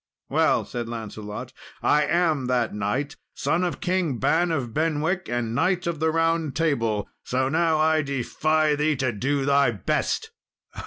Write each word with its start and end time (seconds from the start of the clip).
"Well," 0.29 0.65
said 0.65 0.89
Lancelot, 0.89 1.53
"I 1.83 2.03
am 2.07 2.47
that 2.47 2.73
knight, 2.73 3.17
son 3.35 3.63
of 3.63 3.79
King 3.81 4.17
Ban 4.17 4.49
of 4.49 4.73
Benwick, 4.73 5.29
and 5.29 5.53
Knight 5.53 5.85
of 5.85 5.99
the 5.99 6.09
Round 6.09 6.55
Table; 6.55 7.07
so 7.23 7.49
now 7.49 7.77
I 7.77 8.01
defy 8.01 8.73
thee 8.73 8.95
to 8.95 9.11
do 9.11 9.45
thy 9.45 9.69
best!" 9.69 10.31